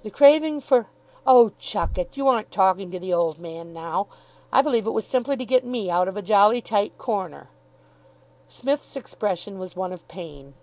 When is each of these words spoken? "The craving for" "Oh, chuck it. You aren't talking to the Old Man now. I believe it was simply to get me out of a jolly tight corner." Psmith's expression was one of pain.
"The 0.00 0.10
craving 0.10 0.62
for" 0.62 0.88
"Oh, 1.26 1.50
chuck 1.58 1.98
it. 1.98 2.16
You 2.16 2.26
aren't 2.26 2.50
talking 2.50 2.90
to 2.90 2.98
the 2.98 3.12
Old 3.12 3.38
Man 3.38 3.70
now. 3.74 4.06
I 4.50 4.62
believe 4.62 4.86
it 4.86 4.92
was 4.92 5.06
simply 5.06 5.36
to 5.36 5.44
get 5.44 5.62
me 5.62 5.90
out 5.90 6.08
of 6.08 6.16
a 6.16 6.22
jolly 6.22 6.62
tight 6.62 6.96
corner." 6.96 7.50
Psmith's 8.48 8.96
expression 8.96 9.58
was 9.58 9.76
one 9.76 9.92
of 9.92 10.08
pain. 10.08 10.54